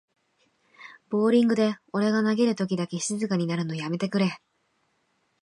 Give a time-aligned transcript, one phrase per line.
[1.11, 4.39] ボーリングで俺が投げるときだけ静かになるのやめてくれ